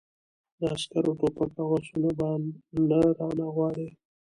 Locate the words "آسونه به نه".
1.77-2.99